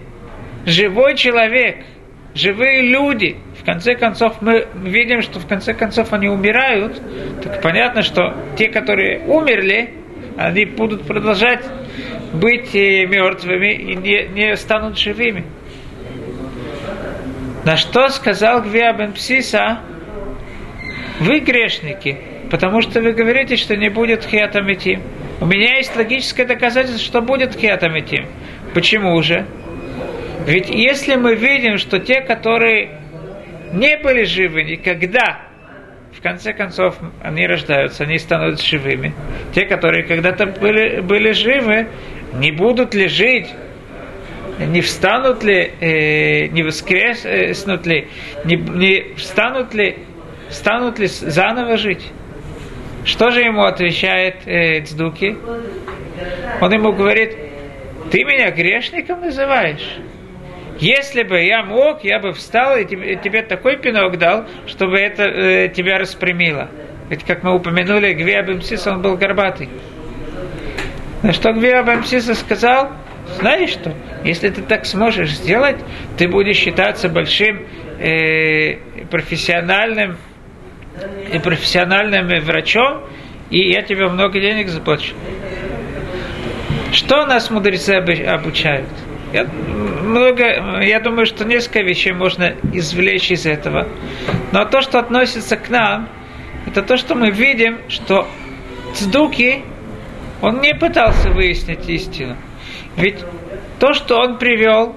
живой 0.66 1.16
человек, 1.16 1.86
живые 2.34 2.84
люди, 2.84 3.36
в 3.60 3.66
конце 3.66 3.96
концов 3.96 4.42
мы 4.42 4.68
видим, 4.76 5.22
что 5.22 5.40
в 5.40 5.48
конце 5.48 5.74
концов 5.74 6.14
они 6.14 6.30
умирают, 6.30 7.02
так 7.44 7.62
понятно, 7.62 8.02
что 8.02 8.34
те, 8.58 8.70
которые 8.70 9.20
умерли, 9.28 9.94
они 10.38 10.66
будут 10.66 11.06
продолжать 11.06 11.66
быть 12.34 12.76
э, 12.76 13.06
мертвыми 13.06 13.74
и 13.74 13.96
не, 13.96 14.28
не 14.28 14.56
станут 14.56 14.98
живыми. 14.98 15.46
На 17.66 17.76
что 17.76 18.10
сказал 18.10 18.62
Гвиа 18.62 18.94
бен 18.94 19.14
Псиса, 19.14 19.80
вы 21.20 21.40
грешники, 21.40 22.18
потому 22.50 22.82
что 22.82 23.02
вы 23.02 23.12
говорите, 23.14 23.56
что 23.56 23.76
не 23.76 23.90
будет 23.90 24.24
хиатам 24.24 24.72
идти. 24.72 25.00
У 25.42 25.46
меня 25.46 25.78
есть 25.78 25.96
логическое 25.96 26.46
доказательство, 26.46 27.04
что 27.04 27.22
будет 27.22 27.56
хиатам 27.56 27.98
идти. 28.00 28.26
Почему 28.74 29.22
же? 29.22 29.46
Ведь 30.46 30.70
если 30.70 31.16
мы 31.16 31.36
видим, 31.36 31.78
что 31.78 32.00
те, 32.00 32.22
которые 32.22 33.02
не 33.74 33.98
были 33.98 34.24
живы 34.24 34.64
никогда, 34.64 35.47
в 36.18 36.22
конце 36.22 36.52
концов, 36.52 36.98
они 37.22 37.46
рождаются, 37.46 38.04
они 38.04 38.18
становятся 38.18 38.66
живыми. 38.66 39.14
Те, 39.54 39.66
которые 39.66 40.04
когда-то 40.04 40.48
были, 40.48 41.02
были 41.02 41.32
живы, 41.32 41.88
не 42.34 42.52
будут 42.52 42.96
ли 42.96 43.08
жить, 43.08 43.48
не 44.60 44.82
встанут 44.82 45.44
ли, 45.44 45.72
э, 45.80 46.48
не 46.48 46.64
воскреснут 46.64 47.86
ли, 47.86 48.08
не, 48.46 48.56
не 48.56 49.14
встанут 49.16 49.76
ли, 49.76 50.00
станут 50.50 50.98
ли 50.98 51.06
заново 51.06 51.78
жить. 51.78 52.12
Что 53.06 53.30
же 53.30 53.42
ему 53.42 53.64
отвечает 53.64 54.38
э, 54.48 54.82
Цдуки? 54.82 55.38
Он 56.60 56.74
ему 56.74 56.94
говорит, 56.94 57.38
ты 58.10 58.24
меня 58.24 58.50
грешником 58.50 59.22
называешь? 59.22 60.00
Если 60.80 61.24
бы 61.24 61.42
я 61.42 61.64
мог, 61.64 62.04
я 62.04 62.20
бы 62.20 62.34
встал 62.34 62.78
и 62.78 62.86
тебе, 62.86 63.16
тебе 63.16 63.42
такой 63.42 63.78
пинок 63.78 64.18
дал, 64.18 64.46
чтобы 64.68 64.98
это 64.98 65.24
э, 65.24 65.70
тебя 65.70 65.98
распрямило. 65.98 66.70
Ведь, 67.10 67.24
как 67.24 67.44
мы 67.44 67.56
упомянули, 67.56 68.14
Гвиа 68.14 68.44
Бемсис, 68.44 68.86
он 68.86 69.02
был 69.02 69.18
горбатый. 69.18 69.70
На 71.24 71.34
что 71.34 71.52
Гвиа 71.52 71.82
Бемсиса 71.82 72.36
сказал, 72.36 72.92
знаешь 73.40 73.72
что, 73.72 73.94
если 74.24 74.50
ты 74.50 74.62
так 74.62 74.86
сможешь 74.86 75.32
сделать, 75.32 75.78
ты 76.18 76.28
будешь 76.28 76.58
считаться 76.58 77.10
большим 77.10 77.66
э, 78.00 78.76
профессиональным 79.10 80.18
и 81.32 81.40
профессиональным 81.40 82.28
врачом, 82.44 83.04
и 83.50 83.72
я 83.72 83.82
тебе 83.82 84.08
много 84.08 84.40
денег 84.40 84.68
заплачу. 84.68 85.16
Что 86.92 87.26
нас 87.26 87.50
мудрецы 87.50 87.92
обучают? 87.92 88.88
Я, 89.34 89.44
много, 89.44 90.82
я 90.82 91.00
думаю, 91.00 91.26
что 91.26 91.44
несколько 91.44 91.82
вещей 91.82 92.14
можно 92.14 92.56
извлечь 92.74 93.30
из 93.32 93.46
этого. 93.46 93.88
Но 94.52 94.66
то, 94.66 94.82
что 94.82 95.00
относится 95.00 95.58
к 95.58 95.70
нам, 95.70 96.10
это 96.66 96.82
то, 96.82 96.98
что 96.98 97.16
мы 97.16 97.32
видим, 97.32 97.80
что 97.90 98.28
Цдуки, 98.94 99.64
он 100.42 100.62
не 100.62 100.74
пытался 100.74 101.30
выяснить 101.30 101.88
истину. 101.90 102.38
Ведь 102.96 103.20
то, 103.80 103.94
что 103.94 104.18
он 104.20 104.38
привел, 104.38 104.96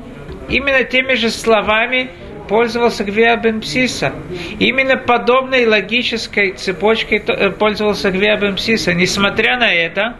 именно 0.48 0.84
теми 0.84 1.14
же 1.14 1.30
словами 1.30 2.10
пользовался 2.48 3.04
Гвиа 3.04 3.36
бен 3.36 3.60
Псиса. 3.60 4.12
Именно 4.58 4.96
подобной 4.96 5.66
логической 5.66 6.52
цепочкой 6.52 7.22
э, 7.26 7.50
пользовался 7.50 8.10
Гвиа 8.10 8.36
бен 8.36 8.56
Псиса. 8.56 8.92
Несмотря 8.92 9.56
на 9.56 9.72
это, 9.72 10.16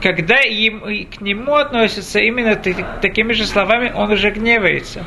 когда 0.00 0.40
им, 0.40 0.80
к 0.80 1.20
нему 1.20 1.54
относятся 1.54 2.20
именно 2.20 2.56
такими 2.56 3.32
же 3.32 3.46
словами, 3.46 3.92
он 3.94 4.10
уже 4.10 4.30
гневается. 4.30 5.04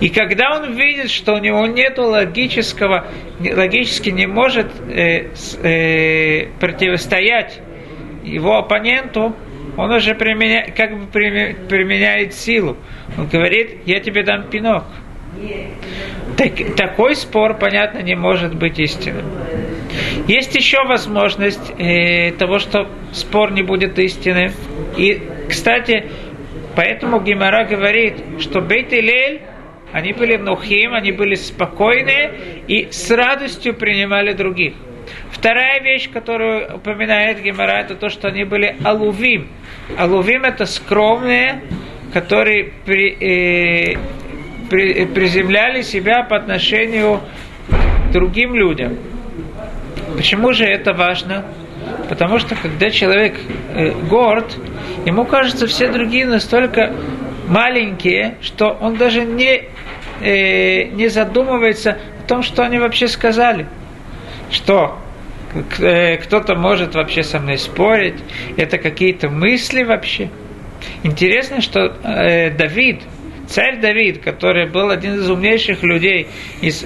И 0.00 0.08
когда 0.08 0.56
он 0.56 0.74
видит, 0.74 1.10
что 1.10 1.34
у 1.34 1.38
него 1.38 1.66
нет 1.66 1.98
логического, 1.98 3.06
логически 3.40 4.10
не 4.10 4.26
может 4.26 4.66
э, 4.88 5.28
э, 5.62 6.46
противостоять 6.58 7.60
его 8.24 8.58
оппоненту, 8.58 9.34
он 9.76 9.90
уже 9.92 10.14
применя, 10.14 10.70
как 10.76 10.98
бы 10.98 11.06
применяет 11.06 12.34
силу. 12.34 12.76
Он 13.16 13.26
говорит, 13.26 13.80
я 13.86 14.00
тебе 14.00 14.22
дам 14.22 14.48
пинок. 14.48 14.84
Так, 16.36 16.76
такой 16.76 17.16
спор, 17.16 17.54
понятно, 17.54 18.00
не 18.00 18.14
может 18.14 18.54
быть 18.54 18.78
истинным. 18.78 19.24
Есть 20.28 20.54
еще 20.54 20.84
возможность 20.84 21.72
э, 21.78 22.30
того, 22.32 22.58
что 22.58 22.88
спор 23.12 23.50
не 23.52 23.62
будет 23.62 23.98
истинным. 23.98 24.52
И, 24.96 25.20
кстати, 25.48 26.06
поэтому 26.76 27.20
Гимара 27.20 27.64
говорит, 27.64 28.14
что 28.38 28.60
Бейт 28.60 28.92
Илель, 28.92 29.42
они 29.92 30.12
были 30.12 30.36
нухим, 30.36 30.94
они 30.94 31.10
были 31.10 31.34
спокойные 31.34 32.62
и 32.68 32.88
с 32.90 33.10
радостью 33.10 33.74
принимали 33.74 34.32
других. 34.32 34.74
Вторая 35.30 35.80
вещь, 35.80 36.08
которую 36.10 36.76
упоминает 36.76 37.42
Гемора, 37.42 37.80
это 37.80 37.96
то, 37.96 38.08
что 38.08 38.28
они 38.28 38.44
были 38.44 38.76
алувим. 38.84 39.48
Алувим 39.98 40.44
это 40.44 40.66
скромные, 40.66 41.62
которые 42.12 42.72
при, 42.86 43.10
э, 43.10 43.98
при, 44.70 45.04
приземляли 45.06 45.82
себя 45.82 46.22
по 46.22 46.36
отношению 46.36 47.20
к 47.68 48.12
другим 48.12 48.54
людям. 48.54 48.98
Почему 50.16 50.52
же 50.52 50.64
это 50.64 50.92
важно? 50.92 51.44
Потому 52.08 52.38
что 52.38 52.54
когда 52.54 52.90
человек 52.90 53.34
э, 53.74 53.92
горд, 54.08 54.56
ему 55.06 55.24
кажется 55.24 55.66
все 55.66 55.88
другие 55.88 56.26
настолько 56.26 56.92
маленькие, 57.48 58.36
что 58.40 58.70
он 58.80 58.96
даже 58.96 59.24
не, 59.24 59.64
э, 60.20 60.84
не 60.84 61.08
задумывается 61.08 61.98
о 62.22 62.28
том, 62.28 62.42
что 62.42 62.62
они 62.62 62.78
вообще 62.78 63.08
сказали. 63.08 63.66
Что 64.50 64.98
э, 65.78 66.16
кто-то 66.18 66.54
может 66.54 66.94
вообще 66.94 67.22
со 67.22 67.38
мной 67.38 67.58
спорить, 67.58 68.16
это 68.56 68.78
какие-то 68.78 69.28
мысли 69.28 69.82
вообще. 69.82 70.30
Интересно, 71.02 71.60
что 71.60 71.96
э, 72.04 72.50
Давид, 72.50 73.02
царь 73.52 73.80
Давид, 73.80 74.22
который 74.22 74.66
был 74.66 74.90
один 74.90 75.16
из 75.16 75.28
умнейших 75.28 75.82
людей, 75.82 76.26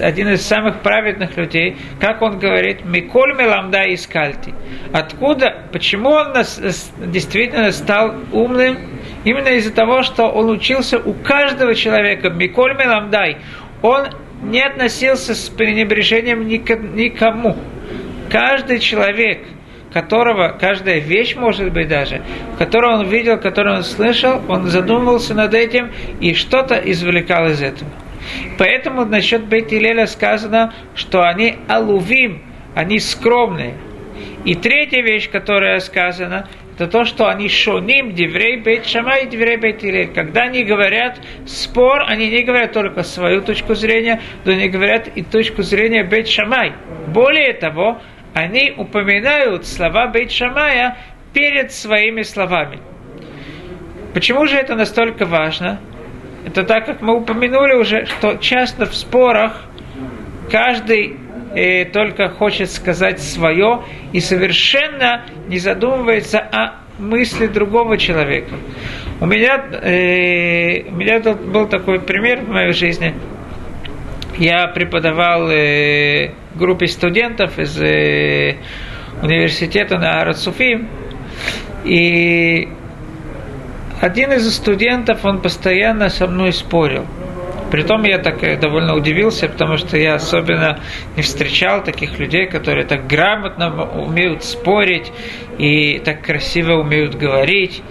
один 0.00 0.28
из 0.30 0.42
самых 0.42 0.80
праведных 0.80 1.36
людей, 1.36 1.76
как 2.00 2.22
он 2.22 2.38
говорит, 2.38 2.84
«Миколь 2.84 3.34
меламда 3.34 3.94
искальти». 3.94 4.52
Откуда, 4.92 5.68
почему 5.72 6.10
он 6.10 6.32
нас, 6.32 6.60
действительно 6.98 7.70
стал 7.70 8.14
умным? 8.32 8.78
Именно 9.24 9.48
из-за 9.50 9.72
того, 9.72 10.02
что 10.02 10.28
он 10.28 10.50
учился 10.50 10.98
у 10.98 11.14
каждого 11.14 11.74
человека, 11.74 12.30
«Миколь 12.30 12.74
меламдай». 12.74 13.36
Он 13.82 14.08
не 14.42 14.60
относился 14.60 15.34
с 15.34 15.48
пренебрежением 15.48 16.48
никому. 16.48 17.56
Каждый 18.28 18.80
человек– 18.80 19.46
которого 19.96 20.48
каждая 20.48 20.98
вещь, 20.98 21.36
может 21.36 21.72
быть 21.72 21.88
даже, 21.88 22.20
которую 22.58 22.98
он 22.98 23.08
видел, 23.08 23.38
которую 23.38 23.76
он 23.76 23.82
слышал, 23.82 24.42
он 24.46 24.66
задумывался 24.66 25.32
над 25.32 25.54
этим 25.54 25.90
и 26.20 26.34
что-то 26.34 26.74
извлекал 26.74 27.46
из 27.46 27.62
этого. 27.62 27.90
Поэтому 28.58 29.06
насчет 29.06 29.46
Бейт 29.46 29.70
сказано, 30.10 30.74
что 30.94 31.22
они 31.22 31.56
алувим, 31.66 32.42
они 32.74 32.98
скромные. 32.98 33.72
И 34.44 34.54
третья 34.54 35.00
вещь, 35.00 35.30
которая 35.30 35.80
сказана, 35.80 36.46
это 36.74 36.88
то, 36.88 37.04
что 37.06 37.26
они 37.30 37.48
шоним, 37.48 38.12
деврей 38.12 38.58
бейт 38.58 38.84
шамай 38.84 39.24
и 39.24 39.28
деврей 39.28 39.56
бейт 39.56 39.82
илель. 39.82 40.12
Когда 40.12 40.42
они 40.42 40.62
говорят 40.62 41.18
спор, 41.46 42.04
они 42.06 42.28
не 42.28 42.42
говорят 42.42 42.72
только 42.72 43.02
свою 43.02 43.40
точку 43.40 43.74
зрения, 43.74 44.20
но 44.44 44.52
они 44.52 44.68
говорят 44.68 45.08
и 45.08 45.22
точку 45.22 45.62
зрения 45.62 46.04
бейт 46.04 46.28
шамай. 46.28 46.74
Более 47.06 47.54
того, 47.54 48.02
они 48.36 48.70
упоминают 48.76 49.66
слова 49.66 50.08
Бейт 50.08 50.30
Шамая 50.30 50.98
перед 51.32 51.72
своими 51.72 52.20
словами. 52.20 52.80
Почему 54.12 54.46
же 54.46 54.58
это 54.58 54.74
настолько 54.74 55.24
важно? 55.24 55.80
Это 56.44 56.62
так, 56.64 56.84
как 56.84 57.00
мы 57.00 57.16
упомянули 57.16 57.72
уже, 57.72 58.04
что 58.04 58.36
часто 58.36 58.84
в 58.84 58.94
спорах 58.94 59.64
каждый 60.50 61.16
э, 61.54 61.86
только 61.86 62.28
хочет 62.28 62.70
сказать 62.70 63.22
свое 63.22 63.84
и 64.12 64.20
совершенно 64.20 65.24
не 65.48 65.56
задумывается 65.56 66.38
о 66.38 66.74
мысли 66.98 67.46
другого 67.46 67.96
человека. 67.96 68.54
У 69.18 69.24
меня, 69.24 69.64
э, 69.82 70.82
у 70.90 70.94
меня 70.94 71.20
был 71.20 71.66
такой 71.68 72.00
пример 72.00 72.42
в 72.42 72.50
моей 72.50 72.74
жизни. 72.74 73.14
Я 74.36 74.66
преподавал 74.68 75.48
э, 75.50 76.32
группе 76.56 76.86
студентов 76.86 77.58
из 77.58 77.80
э, 77.80 78.56
университета 79.22 79.98
на 79.98 80.20
Арацуфим. 80.20 80.88
И 81.84 82.68
один 84.00 84.32
из 84.32 84.54
студентов, 84.54 85.24
он 85.24 85.40
постоянно 85.40 86.08
со 86.08 86.26
мной 86.26 86.52
спорил. 86.52 87.06
Притом 87.70 88.04
я 88.04 88.18
так 88.18 88.42
э, 88.42 88.56
довольно 88.56 88.94
удивился, 88.94 89.48
потому 89.48 89.76
что 89.76 89.96
я 89.96 90.14
особенно 90.14 90.78
не 91.16 91.22
встречал 91.22 91.82
таких 91.82 92.18
людей, 92.18 92.46
которые 92.46 92.86
так 92.86 93.06
грамотно 93.06 93.84
умеют 93.84 94.44
спорить 94.44 95.12
и 95.58 95.98
так 96.04 96.22
красиво 96.22 96.74
умеют 96.74 97.16
говорить. 97.16 97.82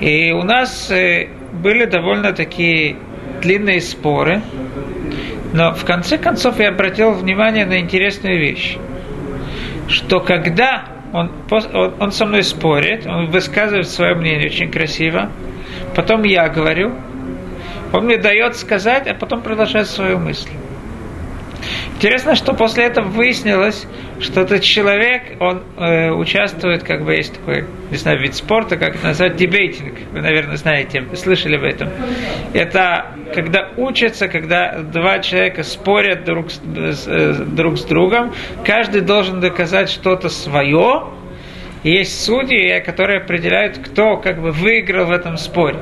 И 0.00 0.32
у 0.32 0.42
нас 0.42 0.90
э, 0.90 1.28
были 1.52 1.84
довольно 1.84 2.32
такие 2.32 2.96
длинные 3.42 3.80
споры. 3.80 4.42
Но 5.56 5.72
в 5.72 5.86
конце 5.86 6.18
концов 6.18 6.60
я 6.60 6.68
обратил 6.68 7.12
внимание 7.12 7.64
на 7.64 7.80
интересную 7.80 8.38
вещь, 8.38 8.76
что 9.88 10.20
когда 10.20 10.84
он, 11.14 11.32
он 11.98 12.12
со 12.12 12.26
мной 12.26 12.42
спорит, 12.42 13.06
он 13.06 13.30
высказывает 13.30 13.88
свое 13.88 14.14
мнение 14.14 14.48
очень 14.48 14.70
красиво, 14.70 15.30
потом 15.94 16.24
я 16.24 16.50
говорю, 16.50 16.92
он 17.90 18.04
мне 18.04 18.18
дает 18.18 18.54
сказать, 18.56 19.06
а 19.06 19.14
потом 19.14 19.40
продолжает 19.40 19.86
свою 19.86 20.18
мысль. 20.18 20.50
Интересно, 21.96 22.34
что 22.34 22.52
после 22.52 22.84
этого 22.84 23.06
выяснилось, 23.06 23.86
что 24.20 24.42
этот 24.42 24.62
человек, 24.62 25.22
он 25.40 25.62
э, 25.76 26.10
участвует, 26.10 26.82
как 26.82 27.04
бы 27.04 27.14
есть 27.14 27.34
такой, 27.34 27.66
не 27.90 27.96
знаю, 27.96 28.20
вид 28.20 28.34
спорта, 28.34 28.76
как 28.76 28.96
это 28.96 29.06
назвать, 29.06 29.36
дебейтинг. 29.36 29.94
Вы, 30.12 30.20
наверное, 30.20 30.56
знаете, 30.56 31.04
слышали 31.14 31.56
об 31.56 31.64
этом. 31.64 31.88
Это 32.52 33.06
когда 33.34 33.70
учатся, 33.76 34.28
когда 34.28 34.78
два 34.78 35.18
человека 35.20 35.62
спорят 35.62 36.24
друг 36.24 36.50
с, 36.50 36.60
э, 37.06 37.32
друг 37.46 37.78
с 37.78 37.84
другом, 37.84 38.32
каждый 38.64 39.00
должен 39.00 39.40
доказать 39.40 39.90
что-то 39.90 40.28
свое. 40.28 41.08
есть 41.82 42.24
судьи, 42.24 42.80
которые 42.80 43.20
определяют, 43.20 43.78
кто 43.78 44.16
как 44.16 44.40
бы 44.40 44.50
выиграл 44.50 45.06
в 45.06 45.12
этом 45.12 45.36
споре. 45.36 45.78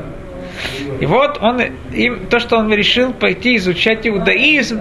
И 1.01 1.07
вот 1.07 1.39
он, 1.41 1.61
им, 1.93 2.27
то, 2.27 2.39
что 2.39 2.59
он 2.59 2.73
решил 2.73 3.13
пойти 3.13 3.57
изучать 3.57 4.07
иудаизм, 4.07 4.81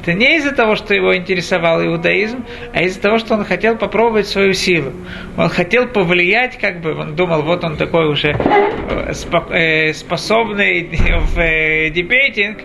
это 0.00 0.12
не 0.14 0.36
из-за 0.36 0.52
того, 0.52 0.76
что 0.76 0.94
его 0.94 1.16
интересовал 1.16 1.84
иудаизм, 1.84 2.44
а 2.72 2.82
из-за 2.82 3.00
того, 3.00 3.18
что 3.18 3.34
он 3.34 3.44
хотел 3.44 3.76
попробовать 3.76 4.26
свою 4.26 4.52
силу. 4.52 4.92
Он 5.36 5.48
хотел 5.48 5.88
повлиять, 5.88 6.58
как 6.58 6.80
бы, 6.80 6.94
он 6.94 7.14
думал, 7.14 7.42
вот 7.42 7.64
он 7.64 7.76
такой 7.76 8.08
уже 8.08 8.30
э, 8.30 9.12
э, 9.50 9.92
способный 9.92 10.88
в 11.34 11.38
э, 11.38 11.90
дебейтинг, 11.90 12.58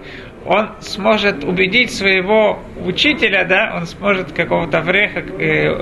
он 0.46 0.70
сможет 0.82 1.44
убедить 1.46 1.92
своего 1.92 2.60
учителя, 2.86 3.46
да, 3.46 3.74
он 3.78 3.88
сможет 3.88 4.34
какого-то 4.34 4.82
вреха 4.82 5.22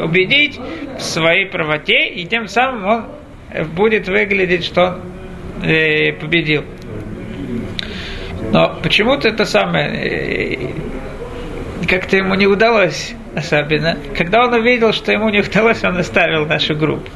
убедить 0.04 0.60
в 0.98 1.02
своей 1.02 1.48
правоте, 1.48 2.10
и 2.10 2.26
тем 2.26 2.48
самым 2.48 2.86
он 2.86 3.06
будет 3.76 4.08
выглядеть, 4.08 4.64
что 4.64 4.84
он 4.84 5.02
победил. 6.20 6.64
Но 8.52 8.78
почему-то 8.84 9.30
это 9.30 9.46
самое 9.46 10.76
как-то 11.88 12.18
ему 12.18 12.36
не 12.36 12.48
удалось 12.48 13.16
особенно. 13.36 13.98
Когда 14.18 14.46
он 14.46 14.54
увидел, 14.54 14.94
что 14.94 15.12
ему 15.12 15.30
не 15.30 15.40
удалось, 15.40 15.84
он 15.84 15.98
оставил 15.98 16.46
нашу 16.46 16.76
группу. 16.76 17.10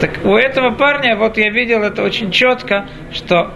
Так 0.00 0.24
у 0.24 0.34
этого 0.36 0.70
парня, 0.70 1.16
вот 1.16 1.38
я 1.38 1.50
видел 1.50 1.82
это 1.82 2.02
очень 2.02 2.30
четко, 2.30 2.88
что 3.12 3.52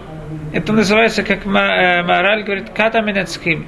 это 0.53 0.73
называется, 0.73 1.23
как 1.23 1.45
э, 1.45 2.03
Мораль 2.03 2.43
говорит, 2.43 2.69
катаминецким. 2.69 3.67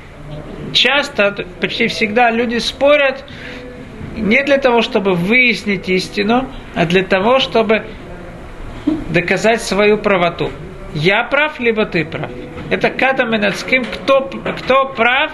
Часто, 0.74 1.46
почти 1.60 1.88
всегда 1.88 2.32
люди 2.32 2.58
спорят 2.60 3.26
не 4.16 4.42
для 4.44 4.58
того, 4.58 4.82
чтобы 4.82 5.14
выяснить 5.14 5.90
истину, 5.90 6.48
а 6.76 6.86
для 6.86 7.04
того, 7.04 7.40
чтобы 7.40 7.84
доказать 9.10 9.62
свою 9.62 9.98
правоту. 9.98 10.50
Я 10.94 11.24
прав, 11.24 11.60
либо 11.60 11.86
ты 11.86 12.06
прав. 12.06 12.32
Это 12.70 12.90
катаминецким, 12.90 13.86
кто, 13.86 14.30
кто 14.58 14.86
прав, 14.86 15.32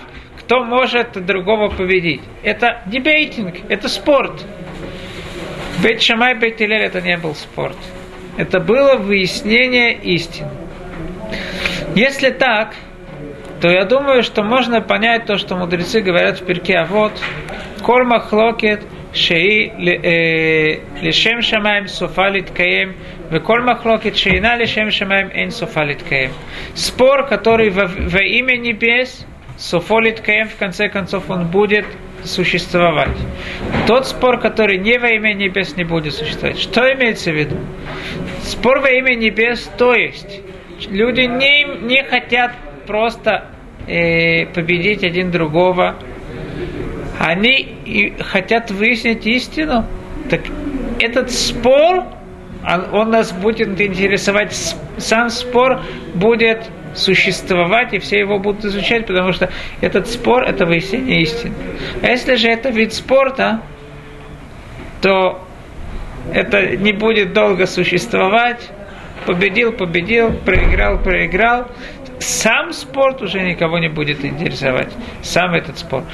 кто 0.47 0.63
может 0.63 1.25
другого 1.25 1.67
победить. 1.67 2.21
Это 2.41 2.81
дебейтинг, 2.85 3.55
это 3.67 3.89
спорт. 3.89 4.45
Бет 5.83 6.01
Шамай, 6.01 6.35
Бет 6.35 6.61
это 6.61 7.01
не 7.01 7.17
был 7.17 7.35
спорт. 7.35 7.75
Это 8.37 8.61
было 8.61 8.95
выяснение 8.95 9.93
истины. 9.95 10.49
Если 11.95 12.29
так, 12.29 12.75
то 13.59 13.69
я 13.69 13.83
думаю, 13.83 14.23
что 14.23 14.41
можно 14.41 14.79
понять 14.79 15.25
то, 15.25 15.35
что 15.37 15.57
мудрецы 15.57 15.99
говорят 15.99 16.39
в 16.39 16.45
перке, 16.45 16.77
а 16.77 16.85
вот 16.85 17.11
корма 17.81 18.21
хлокет 18.21 18.83
шеи 19.13 19.73
лишем 21.01 21.39
э, 21.39 21.41
шамаем 21.41 21.89
суфалит 21.89 22.51
каем, 22.51 22.95
векорма 23.29 23.75
хлокет 23.75 24.15
шеина 24.15 24.55
лишем 24.55 24.91
шамаем 24.91 25.29
эн 25.29 25.51
суфалит 25.51 26.03
каем. 26.03 26.31
Спор, 26.73 27.27
который 27.27 27.69
во, 27.69 27.85
во 27.87 28.21
имя 28.21 28.55
небес– 28.55 29.25
софо 29.57 29.99
литкаем, 29.99 30.47
в 30.47 30.55
конце 30.55 30.87
концов 30.87 31.29
он 31.29 31.47
будет 31.47 31.85
существовать. 32.23 33.17
Тот 33.85 34.07
спор, 34.07 34.39
который 34.39 34.77
не 34.77 34.97
во 34.99 35.09
имя 35.09 35.33
небес, 35.33 35.75
не 35.75 35.83
будет 35.83 36.13
существовать. 36.13 36.59
Что 36.59 36.81
имеется 36.93 37.31
в 37.31 37.35
виду? 37.35 37.57
Спор 38.41 38.79
во 38.79 38.89
имя 38.89 39.15
небес, 39.15 39.69
то 39.77 39.93
есть 39.93 40.41
люди 40.89 41.21
не, 41.21 41.63
не 41.85 42.03
хотят 42.03 42.53
просто 42.85 43.47
э, 43.87 44.45
победить 44.47 45.03
один 45.03 45.31
другого, 45.31 45.95
они 47.19 48.13
хотят 48.19 48.69
выяснить 48.71 49.25
истину. 49.25 49.85
Так 50.29 50.41
этот 50.99 51.31
спор, 51.31 52.05
он, 52.63 52.93
он 52.93 53.09
нас 53.09 53.31
будет 53.31 53.81
интересовать, 53.81 54.53
сам 54.97 55.29
спор 55.29 55.81
будет 56.13 56.69
существовать, 56.97 57.93
и 57.93 57.99
все 57.99 58.19
его 58.19 58.39
будут 58.39 58.65
изучать, 58.65 59.05
потому 59.05 59.31
что 59.31 59.49
этот 59.81 60.07
спор– 60.07 60.43
это 60.47 60.65
выяснение 60.65 61.21
истины. 61.21 61.55
А 62.01 62.07
если 62.07 62.35
же 62.35 62.49
это 62.49 62.69
вид 62.69 62.93
спорта, 62.93 63.61
то 65.01 65.45
это 66.33 66.75
не 66.75 66.93
будет 66.93 67.33
долго 67.33 67.65
существовать. 67.65 68.69
Победил, 69.25 69.73
победил, 69.73 70.33
проиграл, 70.33 70.99
проиграл. 70.99 71.67
Сам 72.19 72.73
спорт 72.73 73.21
уже 73.21 73.41
никого 73.41 73.77
не 73.79 73.89
будет 73.89 74.23
интересовать. 74.25 74.91
Сам 75.21 75.53
этот 75.53 75.77
спорт. 75.77 76.05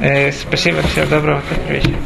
Э, 0.00 0.30
спасибо, 0.32 0.82
всего 0.82 1.06
доброго, 1.06 1.42
вечера. 1.68 1.96